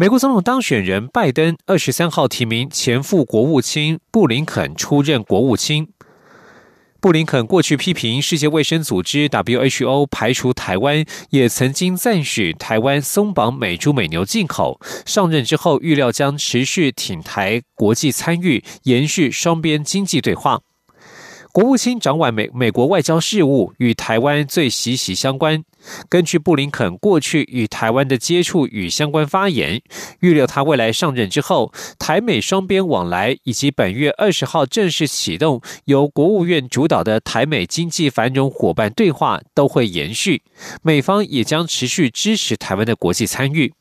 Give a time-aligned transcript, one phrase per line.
[0.00, 5.88] 美国总统当选人拜登二十三号提名前副国务卿布林肯出任国务卿。
[7.02, 14.80] 布林肯过去批评世界卫生组织 WHO 排除台湾，也曾经赞许台湾松绑美猪美牛进口。
[15.04, 20.62] 上任之后，预料将持续挺台国际参与，延续双边经济对话。
[21.52, 25.62] 国务卿掌管美美国外交事务，与台湾最息息相关。
[26.08, 29.82] 根据布林肯过去与台湾的接触与相关发言，
[30.20, 40.42] 预料他未来上任之后，台美双边往来以及本月二十号正式启动由国务院主导的台美经济繁荣伙伴对话都会延续，
[40.82, 43.72] 美方也将持续支持台湾的国际参与。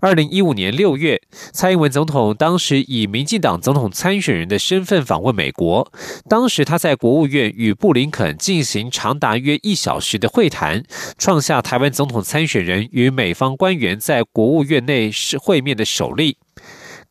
[0.00, 1.20] 二零一五年六月，
[1.52, 5.90] 蔡英文总统当时以民进党总统参选人的身份访问美国。
[6.28, 10.84] 当时他在国务院与布林肯进行长达约一小时的会谈，
[11.16, 16.36] 创下台湾总统参选人与美方官员在国务院内是会面的首例。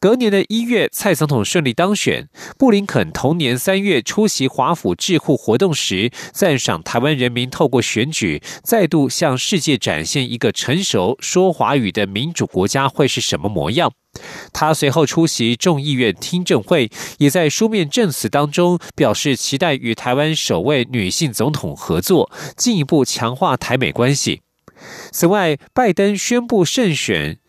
[0.07, 2.29] 隔年的一月，蔡总统顺利当选。
[2.57, 13.91] 布林肯同年三月出席华府智库活动时，赞赏台湾人民透过选举再度向世界展现一个成熟说华语的民主国家会是什么模样。
[14.53, 24.39] 他随后出席众议院听证会，也在书面证词当中表示期待与台湾首位女性总统合作，进一步强化台美关系。
[25.11, 27.39] 此外，拜登宣布胜选。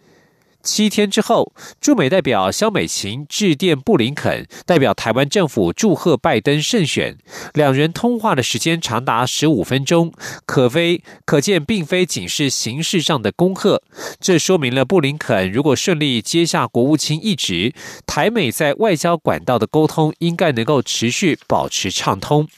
[0.63, 7.17] 七天之后，驻美代表肖美琴致电布林肯，代表台湾政府祝贺拜登胜选。
[7.55, 10.13] 两人通话的时间长达十五分钟，
[10.45, 13.83] 可非可见，并非仅是形式上的恭贺。
[14.21, 17.73] 这说明了布林肯如果顺利接下国务卿一职，
[18.07, 22.49] 台美在外交管道的沟通应该能够持续保持畅通。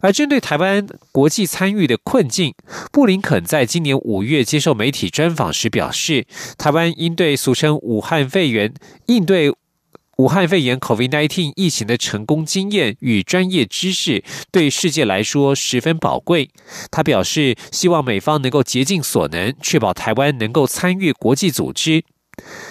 [0.00, 2.54] 而针对台湾国际参与的困境，
[2.92, 6.26] 布林肯在今年五月接受媒体专访时表示，
[6.58, 8.72] 台湾应对俗称武汉肺炎
[9.06, 9.52] 应对
[10.16, 14.22] 武汉肺炎 （COVID-19） 疫情的成功经验与专业知识，
[14.52, 16.50] 对世界来说十分宝贵。
[16.90, 22.04] 他表示，希望美方能够竭尽所能，确保台湾能够参与国际组织。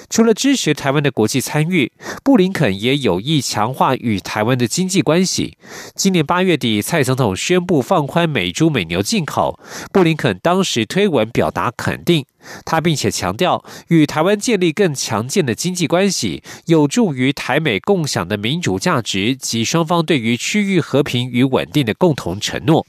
[0.09, 1.91] 除了支持台湾的国际参与，
[2.23, 5.57] 布林肯也有意强化与台湾的经济关系。
[5.95, 9.59] 今年八月底，蔡总统宣布放宽美猪美牛进口，
[9.91, 12.25] 布林肯当时推文表达肯定，
[12.65, 22.85] 他并且强调，与台湾建立更强健的经济关系，有助于台美共享的民主价值及双方对于区域和平与稳定的共同承诺。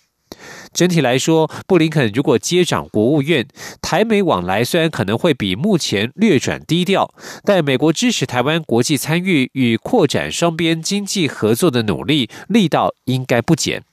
[0.74, 3.46] 整体来说，布林肯如果接掌国务院，
[3.80, 7.14] 台美往来虽然可能会比目前略转低调，
[7.44, 13.84] 但美国支持台湾国际参与与扩展双边经济合作的努力力道应该不减。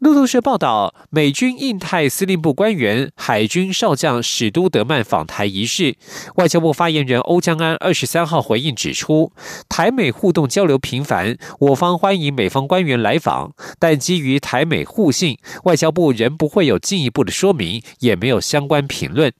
[0.00, 5.96] 路透社报道，美军印太司令部官员、海军少将史都德曼访台仪式，
[6.36, 9.30] 外交部发言人欧江安二十三号回应指出，
[9.68, 19.30] 台美互动交流频繁，我方欢迎美方官员来访，但基于台美互信，外交部仍不会有进一步的说明，也没有相关评论。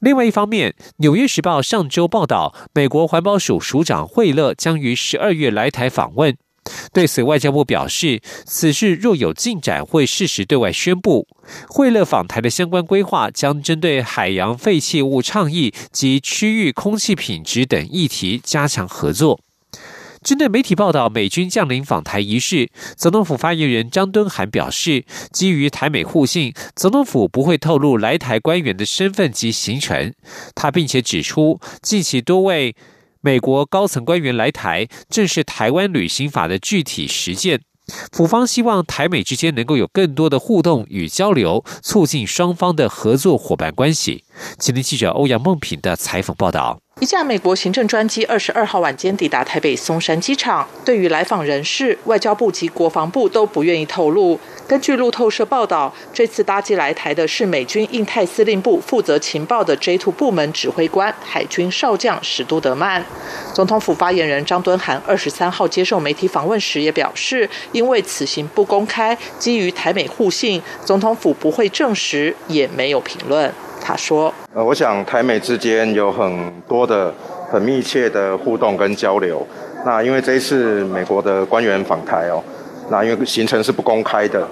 [0.00, 6.36] 另外一方面，《纽约时报》上周报道，美国环保署署长惠勒将于十二月来台访问。
[6.92, 11.26] 对此，外交部表示，此事若有进展，会适时对外宣布。
[11.68, 19.40] 惠勒访台的相关规划将针对海洋废弃物倡议及区域空气品质等议题加强合作。
[20.22, 30.14] 针对媒体报道美军将领访台一事，总统府发言人张敦涵表示，基于台美互信，总统府不会透露来台官员的身份及行程。
[30.54, 32.74] 他并且指出，近期多位。
[33.24, 37.62] 美国高层官员来台，正是台湾旅行法的具体实践。
[38.12, 44.24] 府方希望台美之间能够有更多的互动与交流，促进双方的合作伙伴关系。
[44.58, 46.83] 今天记者欧阳梦平的采访报道。
[47.00, 50.66] 一架美国行政专机二十二号晚间抵达台北松山机场。
[50.84, 54.38] 对于来访人士，外交部及国防部都不愿意透露。
[54.68, 63.04] 根据路透社报道，这次搭机来台的是美军印太司令部负责情报的 J2 部门指挥官海军少将史都德曼。
[63.52, 73.52] 总统府发言人张敦涵二十三号接受媒体访问时也表示，因为此行不公开，基于台美互信，总统府不会证实，也没有评论。
[73.80, 77.12] 他说：“呃，我想台美之间有很多的。”
[77.52, 79.46] 很密切的互动跟交流。
[79.86, 82.42] 那因为这一次美国的官员访台哦，
[82.90, 84.44] 那因为行程是不公开的，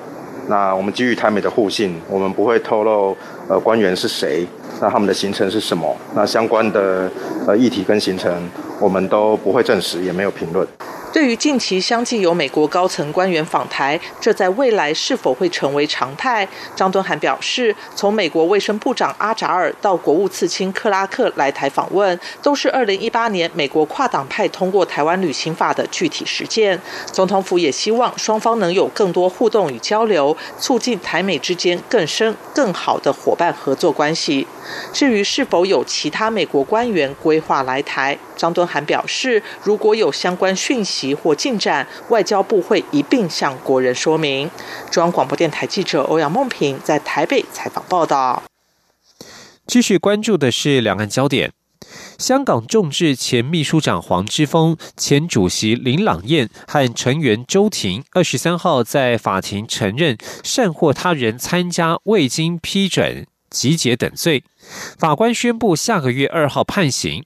[0.46, 3.16] 那我们基于台美的互信，我们不会透露
[3.48, 4.46] 呃官员是谁，
[4.80, 7.10] 那他们的行程是什么，那相关的
[7.44, 8.32] 呃议题跟行程，
[8.78, 10.64] 我们都不会证实，也没有评论。
[11.12, 16.48] 对于近期相继有美国高层官员访台，这在未来是否会成为常态？
[16.74, 26.80] 张敦涵表示，从美国卫生部长阿扎尔到国务次卿克拉克来台访问，都是2018年美国跨党派通过台湾旅行法的具体实践。
[27.12, 34.46] 总统府也希望双方能有更多互动与交流，促进台美之间更深更好的伙伴合作关系。
[34.94, 44.48] 至于是否有其他美国官员规划来台，张敦涵表示，如果有相关讯息及或进展，外交部会一并向国人说明。
[44.88, 48.44] 中央广播电台记者欧阳梦平在台北采访报道。
[49.66, 51.52] 继续关注的是两岸焦点，
[52.18, 63.26] 香港众志前秘书长黄之锋、前主席林朗彦和成员周庭，二十三号在法庭承认善获他人参加未经批准。
[63.50, 64.44] 集结等罪，
[64.98, 67.24] 法官宣布下个月二号判刑。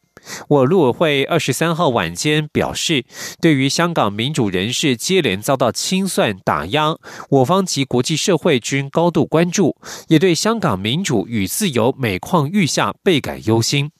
[0.48, 3.04] 我陆委会二十三号晚间表示，
[3.40, 6.96] 对于香港民主人士接连遭到清算打压，
[7.30, 9.76] 我方及国际社会均高度关注，
[10.08, 13.90] 也对香港民主与自由每况愈下倍感忧心。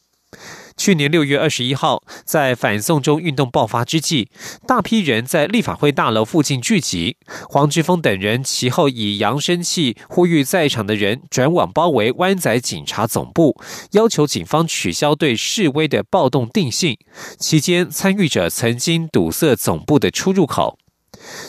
[0.77, 4.29] 去年六月二十一号，在反送中运动爆发之际，
[4.67, 7.17] 大批人在立法会大楼附近聚集。
[7.49, 13.59] 黄之锋等人其后以扬声器呼吁在场的人转往包围湾仔警察总部，
[13.93, 16.99] 要求警方取消对示威的暴动定性。
[17.39, 20.79] 期间，参与者曾经堵塞总部的出入口。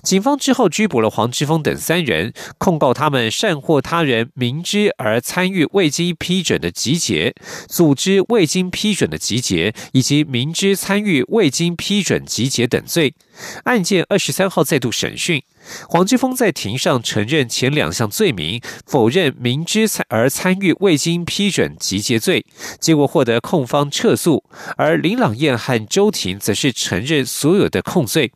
[0.03, 7.35] 警方之后拘捕了黄之锋等三人，控告他们善获他人明知而参与未经批准的集结，
[7.67, 13.13] 组织未经批准的集结，以及明知参与未经批准集结等罪。
[13.65, 15.43] 案件二十三号再度审讯，
[15.87, 22.45] 黄之锋在庭上承认前两项罪名，否认明知参而参与未经批准集结罪，
[22.79, 24.43] 结果获得控方撤诉。
[24.75, 28.31] 而林朗彦和周庭则是承认所有的控罪。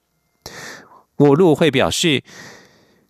[1.17, 2.23] 我陆会表示，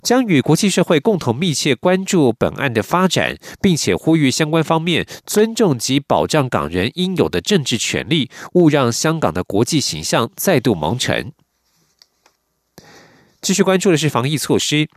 [0.01, 11.31] 将与国际社会共同密切关注本案的发展，并且呼吁相关方面尊重及保障港人应有的政治权利，勿让香港的国际形象再度蒙尘。
[13.42, 14.88] 继续关注的是防疫措施。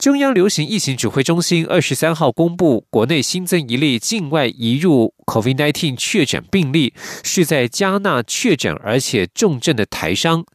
[0.00, 10.46] 中央流行疫情指挥中心二十三号公布，国内新增一例境外移入 COVID-19 确诊病例，是在加纳确诊而且重症的台商，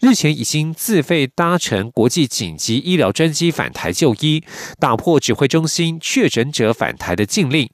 [0.00, 4.42] 日前已经自费搭乘国际紧急医疗专机返台就医，
[4.80, 7.68] 打破指挥中心确诊者返台的禁令。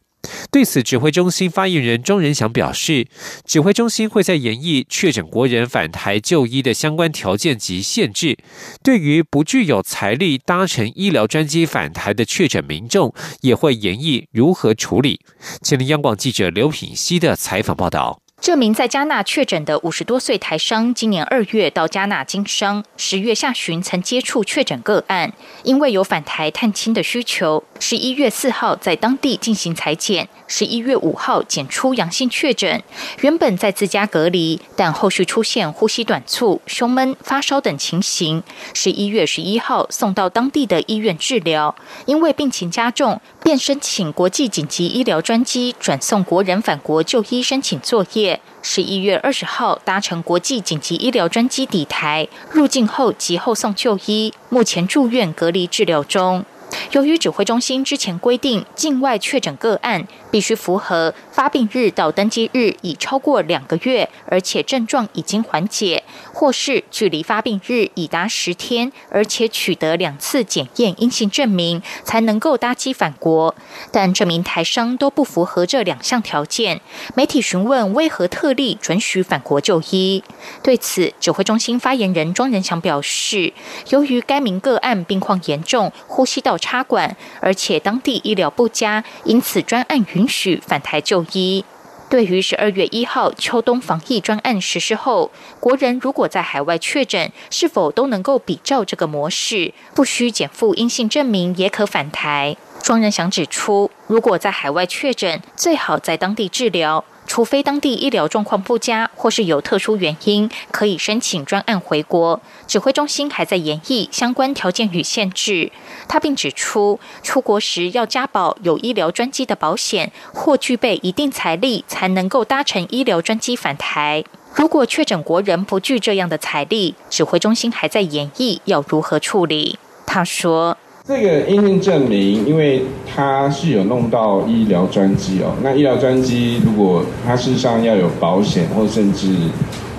[0.51, 3.09] 对此，指挥中心发言人钟仁祥表示，
[3.45, 8.39] 指挥中心会在研议确诊国人返台就医的相关条件及限制。
[8.83, 15.21] 对于不具有财力搭乘医疗专机返台的确诊民众，也会研议如何处理。
[15.63, 18.22] 前，央广记者刘品希的采访报道。
[18.43, 32.83] 这名在加纳确诊的五十多岁台商，今年二月到加纳经商，十月下旬曾接触确诊个案，因为有返台探亲的需求，十一月四号在当地进行裁剪，十一月五号检出阳性确诊。
[33.21, 38.43] 原本在自家隔离，但后续出现呼吸短促、胸闷、发烧等情形，
[38.75, 41.73] 十一月十一号送到当地的医院治疗，
[42.07, 48.32] 因为病情加重，便申请国际紧急医疗专机转送国人返国就医申请作业。
[48.63, 56.45] 十一月二十号搭乘国际紧急医疗专机抵台，入境后即后送就医，目前住院隔离治疗中。
[56.93, 73.55] 由于指挥中心之前规定，境外确诊个案必须符合发病日到登机日已超过两个月，而且症状已经缓解，或是距离发病日已达十天，而且取得两次检验阴性证明，才能够搭机返国。
[73.91, 76.81] 但这名台商都不符合这两项条件。
[77.15, 80.23] 媒体询问为何特例准许返国就医，
[80.63, 83.53] 对此，指挥中心发言人庄仁祥表示，
[83.89, 91.65] 由于该名个案病况严重，呼吸道插管，而且当地医疗不佳，因此专案允许返台就一。
[92.09, 102.57] 对于十二月一号秋冬防疫专案实施后，国人如果在海外确诊，是否都能够比照这个模式，不需减负阴性证明也可返台？
[102.83, 107.03] 庄仁祥指出，如果在海外确诊，最好在当地治疗。
[107.27, 112.41] 除非当地医疗状况不佳或是有特殊原因，可以申请专案回国。
[112.67, 115.73] 指挥中心还在研议相关条件与限制。
[116.09, 124.25] 他并指出，出国时要加保有医疗专机的保险，或具备一定财力，才能够搭乘医疗专机返台。
[124.55, 129.79] 如果确诊国人不具这样的财力，指挥中心还在研议要如何处理。
[130.05, 130.77] 他说。
[131.05, 132.81] 这个阴性证明，因为
[133.13, 135.53] 它是有弄到医疗专机哦。
[135.61, 139.35] 那医疗专机如果它事实上要有保险，或甚至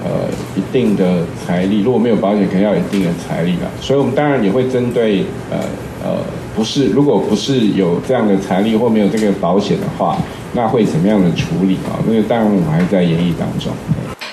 [0.02, 3.68] 呃一定的财力，如果没有保险，可能要有一定的财力吧。
[3.82, 5.58] 所以我们当然也会针对呃
[6.06, 6.18] 呃，
[6.56, 10.18] 不是如果不是有这样的财力或没有这个保险的话，
[10.54, 12.00] 那会怎么样的处理啊？
[12.08, 13.74] 那个当然我们还在研议当中。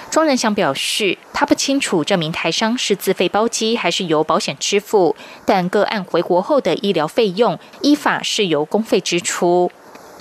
[0.09, 5.16] 庄仁祥表示，他不清楚这名台商是自费包机还是由保险支付，
[5.47, 9.73] 但个案回国后的医疗费用依法是由公费支出。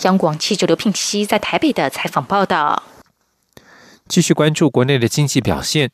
[0.03, 2.83] 央广记者刘聘熙在台北的采访报道。
[4.07, 5.91] 继续关注国内的经济表现，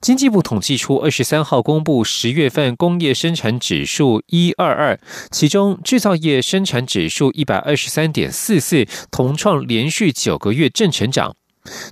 [0.00, 4.98] 经济部统计出二十三号公布十月份工业生产指数一二二，
[5.30, 11.36] 其中制造业生产指数一百二十三点四四，同创连续九个月正成长。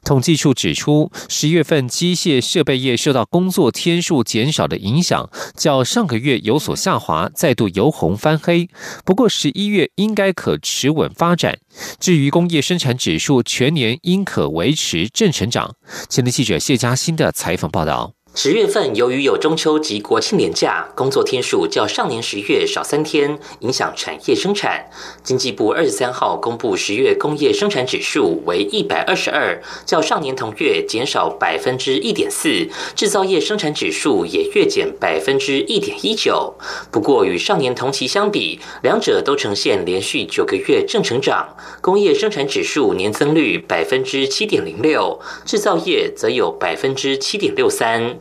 [0.05, 8.69] 统计处指出，十月份机械设备业受到工作天数减少的影响，较上个月有所下滑，再度由红翻黑。
[9.05, 11.59] 不过，十一月应该可持稳发展。
[11.99, 15.75] 至于工业生产指数，全年应可维持正成长。
[16.09, 18.15] 前的记者谢佳欣的采访报道。
[18.35, 24.87] 十月份由于有中秋及国庆连假，工作天数较上年十月少三天，影响产业生产。
[25.23, 32.67] 经济部二十三号公布十月工业生产指数为一百二十二，较上年同月减少百分之一点四。
[32.97, 36.55] 制造业生产指数也月减百分之一点一九。
[36.91, 41.55] 不过与上年同期相比，两者都呈现连续九个月正成长。
[41.83, 48.19] 工业生产指数年增率百分之七点零六，制造业则有百分之七点六三。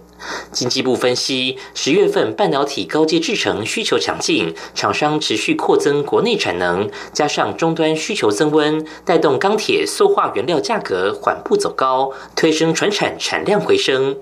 [0.51, 14.17] 经济部分析，十月份半导体高阶制程需求强劲，厂商持续扩增国内产能，加上终端需求增温，带动钢铁、塑化原料价格缓步走高，推升船产产量回升。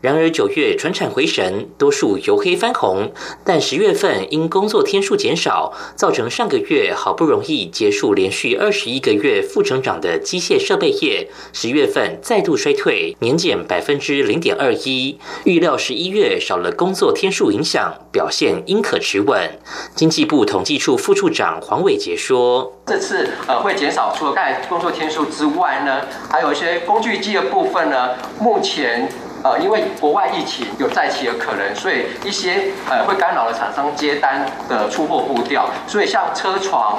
[0.00, 3.12] 然而九月船产回神，多数由黑翻红，
[3.44, 15.18] 但十月份因工作天数减少，造成上个月好不容易结束连续二十一个月负成长的机械设备业，十月份再度衰退，年减百分之零点二一。
[15.44, 19.58] 预料十一月少了工作天数影响，表现应可持稳。
[19.96, 28.10] 经济部统计处副处长黄伟杰说：“这次呃会减少，除了盖工作天数之外呢，还有一些工具机的部分呢。
[28.38, 29.08] 目前
[29.42, 35.68] 呃因为国外疫情有再起的可能，所以一些呃会干扰了厂商接单的出货步调。
[35.86, 36.98] 所以像车床、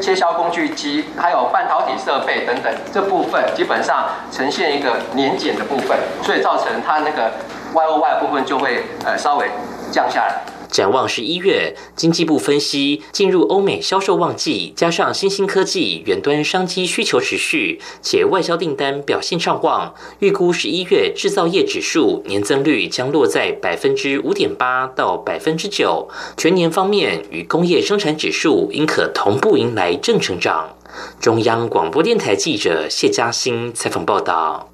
[0.00, 7.30] 切削工具机，还有半导体设备等等这部分，基本上呈现一个年检的部分，所以造成它那个。”
[7.72, 9.50] Y O Y 部分就会呃稍微
[9.90, 10.42] 降下来。
[10.72, 26.08] 展望十一月，经济部分析，进入欧美销售旺季，加上新兴科技、远端商机需求持续，且外销订单表现畅旺，预估十一月制造业指数年增率将落在百分之五点八到百分之九。
[26.38, 30.74] 全年方面，与工业生产指数应可同步迎来正成长。
[31.20, 34.71] 中央广播电台记者谢嘉欣采访报道。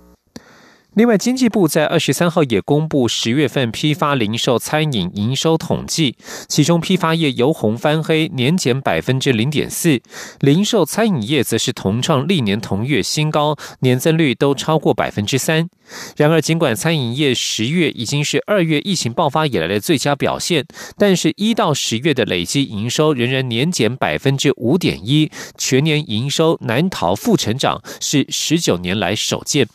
[0.98, 6.16] 另外，经济部在二十三号也公布十月份批发零售餐饮营收统计，
[6.48, 10.00] 其中批发业由红翻黑，年减百分之零点四；
[10.40, 15.70] 零售餐饮业则是同创历年同月新高，年增率都超过百分之三。
[16.16, 29.68] 然而，尽管餐饮业十月已经是二月疫情爆发以来的最佳表现，但是一到十月的累计营收仍然年减百分之五点一，全年营收难逃负成长，是十九年来首见。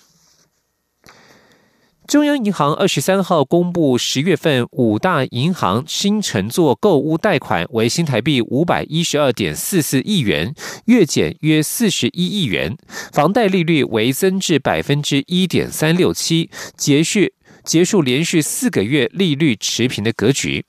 [2.13, 10.53] 中央银行二十三号公布，十月份五大银行新乘坐购物贷款为新台币五百一十二点四四亿元，
[10.86, 12.77] 月减约四十一亿元，
[13.12, 17.22] 房贷利率为增至百分之一点三六七，结束
[17.63, 20.65] 结束连续四个月利率持平的格局。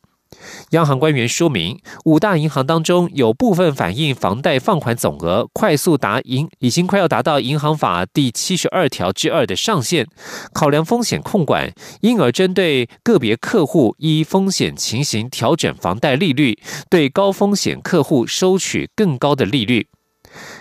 [0.71, 10.07] 央行官员说明，五大银行当中有部分反映房贷放款总额快速达银，已经快要达到银行法第七十二条之二的上限，
[10.53, 19.87] 考量风险控管，因而针对个别客户依风险情形调整房贷利率，对高风险客户收取更高的利率。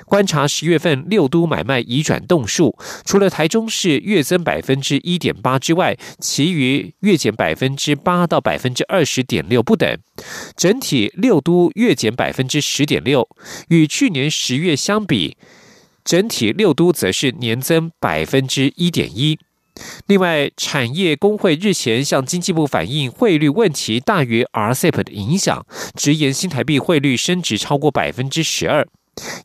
[0.05, 9.97] 观察十月份六都买卖移转动数，除了台中市月增百分之一点八之外，其余月减百分之八到百分之二十点六不等。
[10.55, 13.27] 整体六都月减百分之十点六，
[13.69, 15.37] 与去年十月相比，
[16.03, 19.39] 整体六都则是年增百分之一点一。
[20.05, 25.65] 另外，产业工会日前向经济部反映汇率问题大于 RCEP 的影响，
[25.95, 28.87] 直言新台币汇率升值超过百分之十二。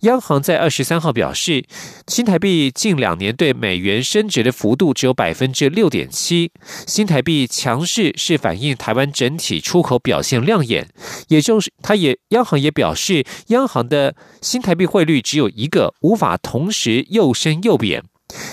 [0.01, 1.65] 央行在二十三号表示，
[2.07, 6.51] 新台币近两年对美元升值的幅度只有百分之六点七。
[6.87, 10.89] 新台币强势是反映台湾整体出口表现亮眼，
[11.29, 18.05] 也就是它也央行也表示，央行的新台币汇率只有一个，无法同时又升又贬。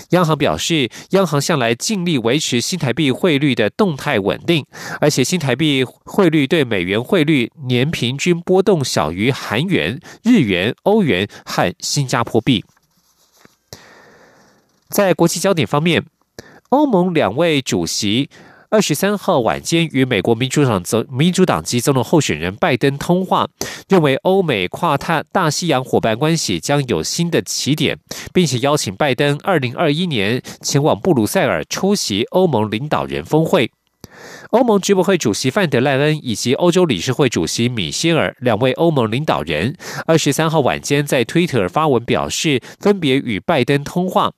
[0.10, 4.66] 央行表示，央行向来尽力维持新台币汇率的动态稳定，
[5.02, 12.64] 而且新台币汇率对美元汇率年平均波动小于韩元、日元、欧元和新加坡币。
[14.90, 16.06] 在国际焦点方面，
[16.70, 18.30] 欧盟两位主席。
[18.70, 23.48] 二十三号晚间与美国民主党总民主党籍总统候选人拜登通话，
[23.88, 27.98] 认为欧美跨太大西洋伙伴关系将有新的起点，
[28.34, 33.72] 并且邀请拜登二零二一年前往布鲁塞尔出席欧盟领导人峰会。
[34.52, 44.32] 欧盟执委会主席范德赖恩以及欧洲理事会主席米歇尔两位欧盟领导人，二十三号晚间在推特发文表示，分别与拜登通话。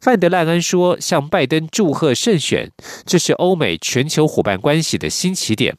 [0.00, 2.70] 范德赖恩说：“向拜登祝贺胜选，
[3.04, 5.76] 这是欧美全球伙伴关系的新起点。”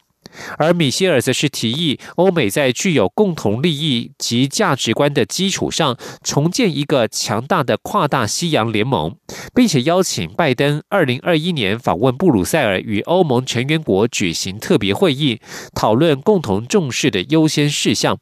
[0.57, 9.17] 而米歇尔则是提议，欧美在具有共同利益及价值观的基础上，重建一个强大的跨大西洋联盟，
[9.53, 15.41] 并且邀请拜登二零二一年访问布鲁塞尔，与欧盟成员国举行特别会议，
[15.75, 18.17] 讨论共同重视的优先事项。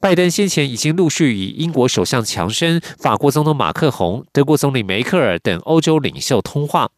[0.00, 6.88] 拜登先前已经陆续与英国首相强生、法国总统马克宏、德国总理梅克尔等欧洲领袖通话。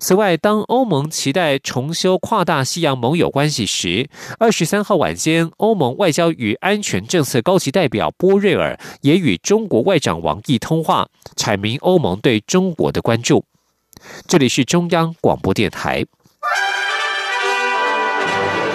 [0.00, 4.08] 此外，当欧盟期待重修跨大西洋盟友关系时，
[4.40, 11.06] 二十三号晚间，欧盟外交与安全政策高级代表波瑞尔也与中国外长王毅通话，
[11.36, 13.44] 阐明欧盟对中国的关注。
[14.26, 16.04] 这里是中央广播电台。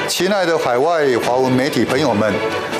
[0.08, 2.34] 亲爱的海外华文媒体朋友们，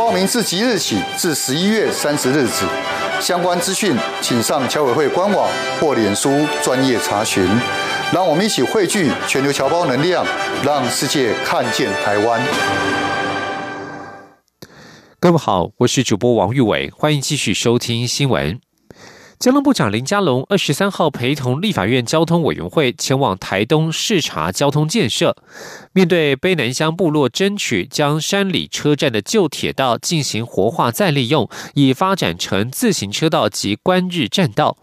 [0.00, 2.64] 报名自即日起至十一月三十日止，
[3.20, 5.46] 相关资讯请上侨委会官网
[5.78, 7.46] 或脸书专业查询。
[8.10, 10.24] 让我们一起汇聚全球侨胞能量，
[10.64, 12.40] 让世界看见台湾。
[15.20, 18.58] 各位好，我是主播王玉伟，欢迎继续收听新闻。
[19.40, 25.34] 交通部长林佳龙二十三号陪同立法院交通委员会前往台东视察交通建设，
[25.94, 34.76] 面对卑南乡部落争取将山里车站的旧铁道进行活化再利用，以发展成自行车道及观日栈道。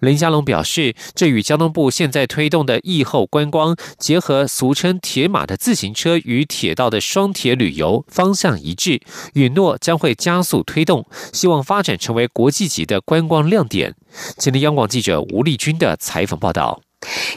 [0.00, 9.00] 林佳龙表示，这与交通部现在推动的疫后观光，结合俗称铁马的自行车与铁道的双铁旅游方向一致，
[9.34, 13.94] 允诺将会加速推动，希望发展成为国际级的观光亮点。
[14.36, 16.80] 今天央广记者吴丽君的采访报道。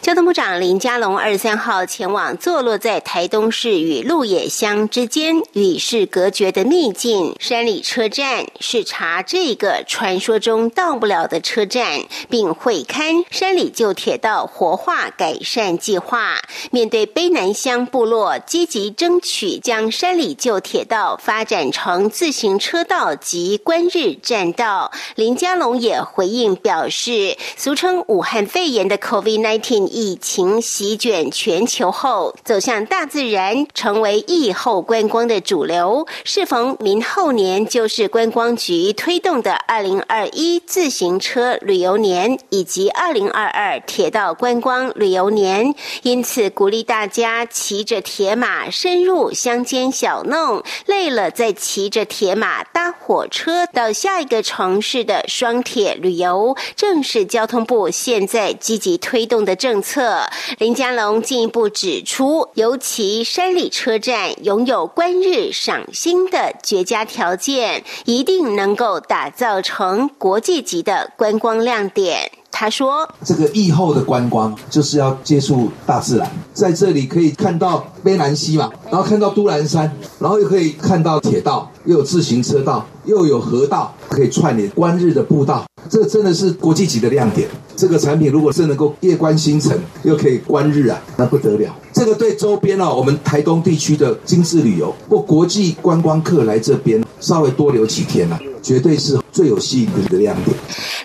[0.01, 16.41] 交通部长林佳龙二十三号前往坐落在台东市与鹿野乡之间与世隔绝的秘境山里车站，视察这个传说中到不了的车站，并会勘山里旧铁道活化改善计划。
[16.71, 29.52] 面对卑南乡部落积极争取将山里旧铁道发展成自行车道及观日栈道，林佳龙也回应表示，俗称武汉肺炎的 COVID-19。
[29.87, 36.07] 疫情席卷全球后，走向大自然，成为疫后观光的主流。
[36.23, 59.42] 适逢明后年就是观光局推动的二零二一自行车旅游年以及二零二二铁道观光旅游年，因此鼓励大家骑着铁马深入乡间小弄，累了再骑着铁马搭火车到下一个城市的双铁旅游，正是交通部现在积极推动。
[59.43, 72.31] 的政策，林佳龙进一步指出，尤其山里车站拥有观日赏星的绝佳条件，一定能够打造成国际级的观光亮点。
[72.55, 85.65] 他说：“这个疫后的观光就是要接触大自然，在这里可以看到卑南溪嘛，然后看到都兰山，然后又可以看到铁道，又有自行车道，又有河道，可以串联观日的步道。
[85.89, 87.49] 这真的是国际级的亮点。
[87.75, 91.75] 这个产品如果是能够夜观星辰，又可以观日啊，那不得了。
[91.91, 100.55] 这个对周边啊，我们台东地区的精致旅游或国际观光客来这边稍微多留几天啊，绝对是最有吸引力的亮点。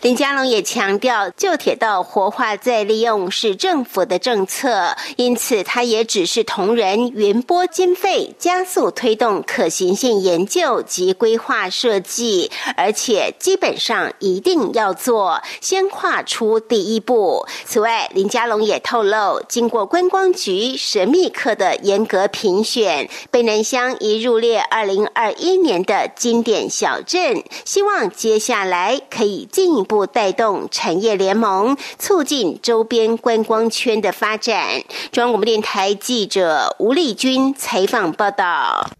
[0.03, 17.45] 林佳龙也强调，旧铁道活化再利用是政府的政策，因此他也只是同仁云拨经费，加速推动可行性研究及规划设计，而且基本上一定要做，先跨出第一步。
[17.65, 30.05] 此外，林佳龙也透露，经过观光局神秘客的严格评选，北南乡已入列二零二一年的经典小镇，希望接下来可以进一步。
[30.05, 34.83] 带动产业联盟，促进周边观光圈的发展。
[35.13, 38.91] 中央广播电台记者吴丽君采访报道。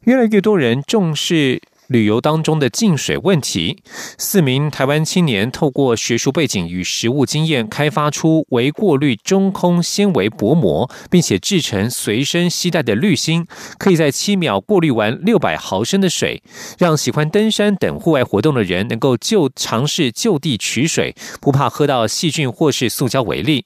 [0.00, 1.62] 越来越多人重视。
[1.88, 3.82] 旅游当中的进水问题，
[4.18, 13.46] 四名台湾青年透过学术背景与实务经验，开发出微过滤中空纤维薄膜，并且制成随身携带的滤芯，
[13.78, 16.42] 可以在七秒过滤完六百毫升的水，
[16.78, 23.64] 让喜欢登山等户外活动的人能够就尝试就地取水，不怕喝到细菌或是塑胶为例。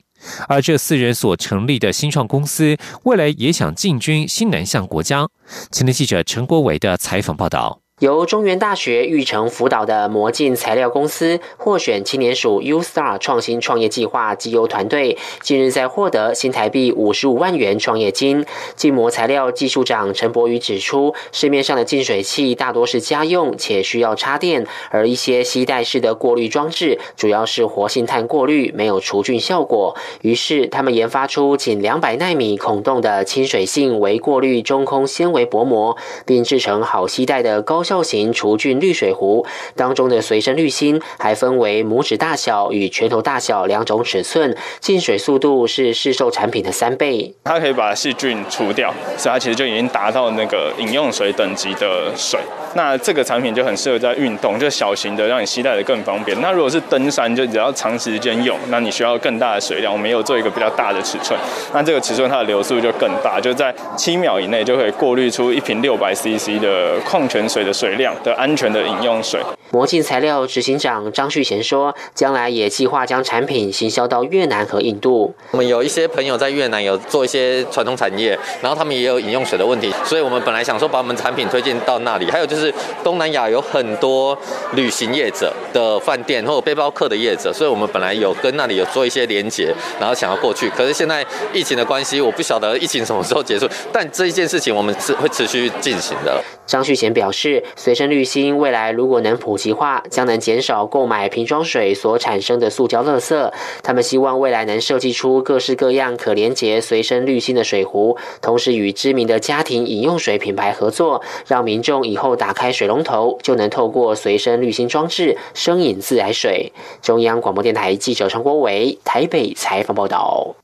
[0.49, 5.27] 而这四人所成立的新创公司，未来也想进军新南向国家。
[5.71, 7.81] 前天记者陈国伟的采访报道。
[8.01, 18.47] 由中原大学育成辅导的魔镜材料公司获选青年署 U Star 创新创业计划绩优团队，近日在获得新台币五十五万元创业金。
[18.75, 29.95] 镜膜材料技术长陈博宇指出，市面上的净水器大多是家用且需要插电，而一些吸带式的过滤装置主要是活性炭过滤，没有除菌效果。
[30.23, 37.85] 于是他们研发出仅两百纳米孔洞的亲水性微过滤中空纤维薄膜，并制成好吸带的高。
[37.91, 47.35] 造型除菌滤水壶当中的随身滤芯还分为拇指大小与拳头大小两种尺寸，进水速度是市售产品的三倍。
[47.43, 52.39] 它可以把细菌除掉，所以它其实就已经达到那个饮用水等级的水。
[52.77, 56.41] 那这个产品就很适合在运动，就小型的，让你携带的更方便。
[56.41, 59.93] 那如果是登山，就只要长时间用，那你需要更大的水量。
[59.93, 61.37] 我们有做一个比较大的尺寸，
[61.75, 67.73] 那这个尺寸它的流速就更大，就在七秒以内就可以过滤出一瓶六百 CC 的矿泉水的。
[67.81, 69.41] 水量的安全的饮用水。
[69.71, 75.33] 魔镜材料执行长张旭贤说，将来也计划将产品行销到越南和印度。
[75.53, 82.31] 我们有一些朋友在越南有做一些传统产业，然后他们也有饮用水的问题，所以我们本来想说把我们产品推荐到那里。
[82.31, 82.71] 还有就是
[83.03, 84.37] 东南亚有很多
[84.75, 90.69] 旅行业者的饭店或者背包客的业者，所以我们本来有跟那里有做一些连结，然后想要过去。
[90.71, 96.43] 可是现在疫情的关系，我不晓得疫情什么时候结束，但这一件事情我们是会持续进行的。
[96.71, 103.53] 张旭贤表示，随身滤芯未来如果能普及化，将能减少购买瓶装水所产生的塑胶垃圾。
[103.83, 116.73] 他们希望未来能设计出各式各样可连接随身滤芯的水壶，同时与知名的家庭饮用水品牌合作，让民众以后打开水龙头就能透过随身滤芯装置生饮自来水。
[117.03, 120.55] 中央广播电台记者陈国伟台北采访报道。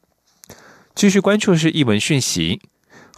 [0.95, 2.61] 继续关注是译文讯息。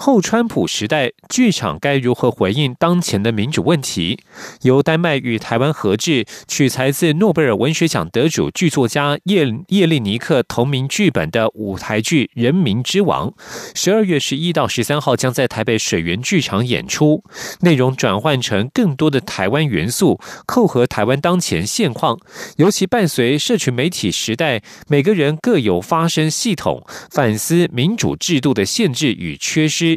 [0.00, 4.20] 后川普时代，剧场该如何回应当前的民主问题？
[4.62, 13.30] 由丹麦与台湾合制，取材自诺贝尔文学奖得主剧作家叶叶利尼克同名剧本的舞台剧《人民之王》，
[13.74, 17.24] 十二月十一到十三号将在台北水源剧场演出。
[17.62, 22.16] 内容转换成更多的台湾元素，扣合台湾当前现况，
[22.58, 29.87] 尤其伴随社群媒体时代，每个人各有发声系统，反思民主制度的限制与缺失。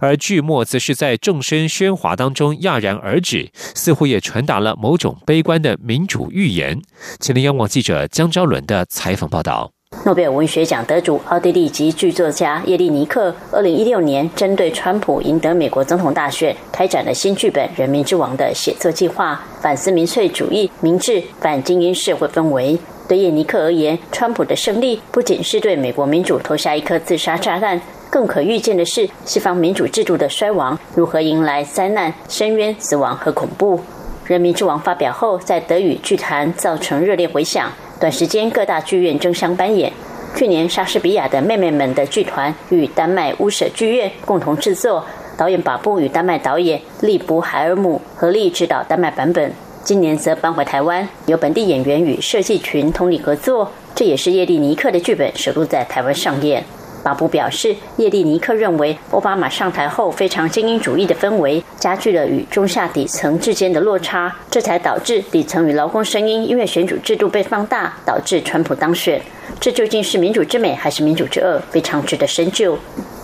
[0.00, 6.80] 而剧末则是在众生喧哗当中戛然而止，似乎也传达了某种悲观的民主预言。
[7.18, 9.70] 前天央广记者江昭伦的采访报道：
[10.04, 22.78] 诺贝尔文学奖得主、奥地利籍剧作家叶利尼克，二零一六年针对川普赢得美国总统大选，开展了新剧本《人民之王》的写作计划，反思民粹主义、明智反精英社会氛围。
[23.10, 27.80] 对叶尼克而言，川普的胜利不仅是对美国民主投下一颗自杀炸弹。
[28.08, 33.78] 更可预见的是，西方民主制度的衰亡如何迎来灾难、深渊、死亡和恐怖。
[34.26, 39.92] 《人民之王》发表后，在德语剧坛造成热烈回响，短时间各大剧院争相搬演。
[40.36, 45.04] 去年，莎士比亚的妹妹们的剧团与丹麦乌舍剧院共同制作，
[45.36, 49.52] 导演把布与丹麦导演利布海尔姆合力指导丹麦版本。
[49.82, 56.62] 今年则搬回台湾，由本地演员与设计群通力合作，这也是叶利尼克的剧本首度在台湾上演。
[57.02, 69.20] 巴布表示，叶利尼克认为，奥巴马上台后非常精英主义的氛围，加剧了与中下底层之间的落差，这才导致底层与劳工声音因为选举制度被放大，导致川普当选。
[69.58, 71.60] 这究竟是民主之美还是民主之恶？
[71.70, 72.78] 非常值得深究。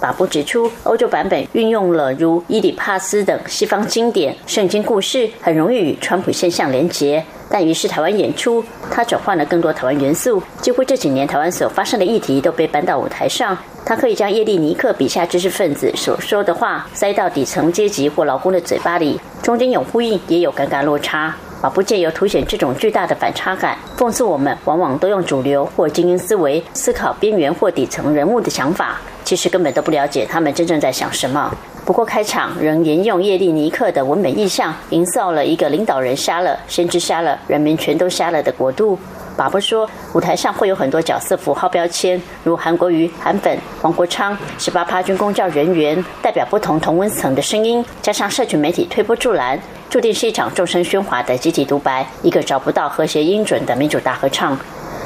[0.06, 7.24] 法布指出，欧洲版本运用了如伊底帕斯等西方经典圣经故事，很容易与川普现象连结。
[7.50, 13.58] 但于是台湾演出，他转换了更多台湾元素，几乎这几年台湾所发生的议题都被搬到舞台上。
[13.84, 21.34] 他可以将叶利尼克笔下知识分子所说的话塞到底层阶级或劳工的嘴巴里，中间有呼应，也有尴尬落差。
[21.60, 31.52] 把不借由凸显这种巨大的反差感，讽刺我们往往都用主流或精英思维思考边缘或底层人物的想法，其实根本都不了解他们真正在想什么。
[31.84, 38.98] 不过开场仍沿用叶利尼克的文本意象，营造了一个领导人瞎了、先知瞎了、人民全都瞎了的国度。
[39.36, 54.58] 爸爸说，舞台上会有很多角色符号标签，如韩国瑜、韩粉、黄国昌、十八趴军公教人员，代表不同同温层的声音，加上社群媒体推波助澜，注定是一场众声喧哗的集体独白，一个找不到和谐音准的民主大合唱。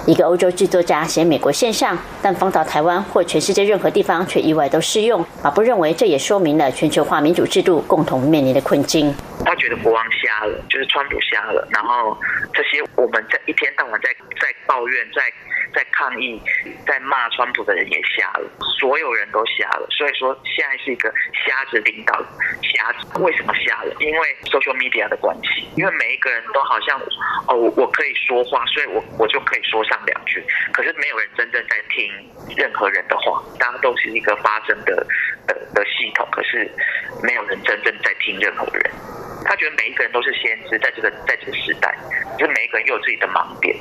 [0.06, 5.24] 一个欧洲剧作家写美国现象，但放到台湾或全世界任何地方却意外都适用。
[5.42, 9.14] 马布认为，这也说明了全球化民主制度共同面临的困境。
[9.44, 12.16] 他觉得国王瞎了，就是川普瞎了，然后
[12.54, 14.08] 这些我们在一天到晚在
[14.40, 15.22] 在抱怨、在
[15.74, 16.40] 在抗议、
[16.86, 19.86] 在骂川普的人也瞎了，所有人都瞎了。
[19.90, 22.14] 所以说，现在是一个瞎子领导
[22.62, 23.06] 瞎子。
[23.20, 23.94] 为什么瞎了？
[24.00, 27.00] 因为 social media 的关系，因为每一个人都好像
[27.48, 30.44] 哦，我可以说话，所以我我就可以说上两句。
[30.72, 32.10] 可是没有人真正在听
[32.56, 35.06] 任何人的话，大家都是一个发声的
[35.48, 36.70] 呃的系统，可是
[37.22, 38.90] 没有人真正在听任何人。
[39.44, 41.94] 他觉得每一个人都是先知，在这个在这个时代，
[42.38, 43.74] 就是每一个人又有自己的盲点。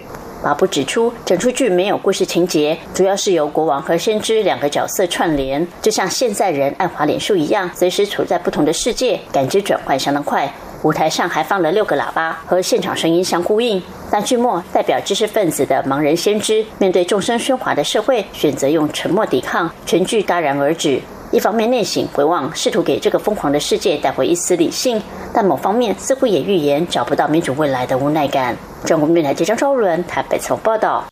[0.43, 10.51] 马布指出，整出剧没有故事情节，主要是由国王和先知两个角色串联，就像现在人爱滑脸书一样，随时处在不同的世界，感知转换相当快。
[10.81, 13.83] 舞台上还放了六个喇叭，和现场声音相呼应。
[14.09, 21.01] 但剧末代表知识分子的盲人先知，面对众生喧哗的社会，选择用沉默抵抗，全剧戛然而止。
[21.31, 24.99] 一方面内省回望，试图给这个疯狂的世界带回一丝理性，
[25.31, 28.57] 但某方面似乎也预言找不到民主未来的无奈感。
[28.83, 31.05] 中国电台记者周伦台北从报道。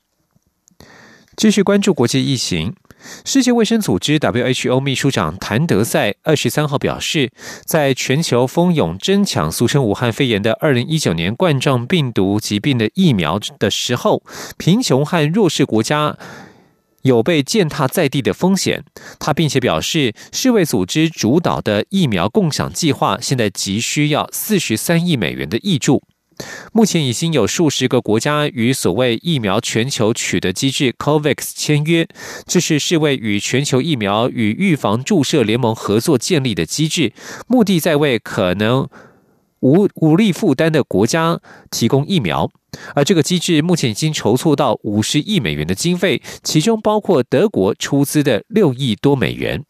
[1.35, 2.73] 继续关注国际疫情，
[3.23, 7.31] 世界卫生组织 WHO 秘书长谭德赛二十三号表示，
[7.63, 14.23] 在全球蜂拥争抢俗称武汉肺炎的二零一九年冠状病毒疾病的疫苗的时候，
[14.57, 16.17] 贫穷和弱势国家。
[17.07, 18.83] 有被践踏在地的风险。
[19.17, 26.03] 他并且表示，世卫组织主导的疫苗共享计划现在急需要四十三亿美元的益助。
[26.71, 32.07] 目前已经有数十个国家与所谓疫苗全球取得机制 COVAX 签约，
[32.45, 37.11] 这是世卫与全球疫苗与预防注射联盟合作建立的机制，
[37.47, 38.87] 目的在为可能。
[39.59, 41.39] 无无力负担的国家
[41.71, 42.49] 提供疫苗，
[42.95, 49.63] 而这个机制目前已经筹措到五十亿美元的经费，其中包括德国出资的六亿多美元。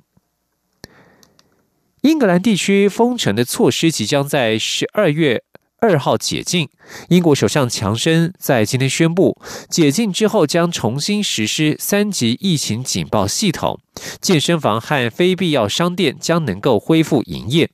[2.01, 5.43] 英格兰地区封城的措施即将在十二月
[5.79, 6.69] 二号解禁。
[7.09, 13.79] 英国首相强生在今天宣布，解禁之后将重新实施三级疫情警报系统，
[14.21, 17.69] 健身房和非必要商店将能够恢复营业。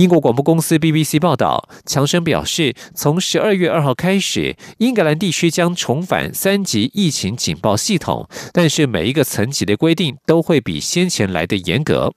[0.00, 12.14] 英国广播公司 BBC 报道，强生表示，从十二月二号开始，英格兰地区将重返三级疫情警报系统，但是每一个层级的规定都会比先前来的严格。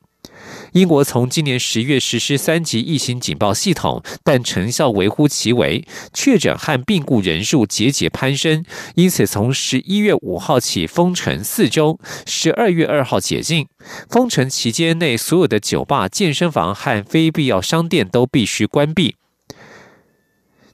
[0.73, 8.63] 英国从今年十月实施三级疫情警报系统，但成效微乎其微，确诊和病故人数节节攀升，
[8.95, 13.67] 因此从十一月五号起封城四周，十二月二号解禁。
[14.09, 19.15] 封城期间内，所有的酒吧、健身房和非必要商店都必须关闭。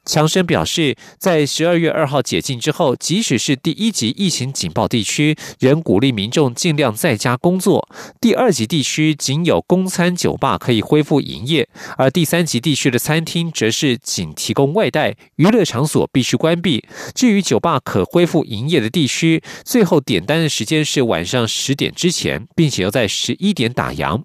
[0.05, 7.87] 强生表示，在十二月二号解禁之后，即使是第一级疫情警报地区，仍鼓励民众尽量在家工作；
[8.19, 16.83] 第二级地区仅有公餐酒吧可以恢复营业，而第三级地区的餐厅则是仅提供外带，娱乐场所必须关闭。
[17.13, 24.23] 至于酒吧可恢复营业的地区，最后点单的时间是晚上十点之前，并且要在十一点打烊。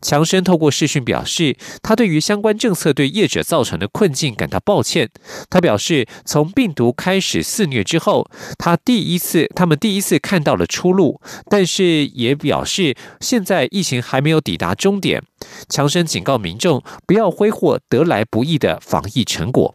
[0.00, 5.10] 强生透过视讯表示，他对于相关政策对业者造成的困境感到抱歉。
[5.50, 15.22] 他表示，从病毒开始肆虐之后，他第一次，他们第一次看到了出路，但是也表示，现在疫情还没有抵达终点。
[15.68, 19.74] 强生警告民众，不要挥霍得来不易的防疫成果。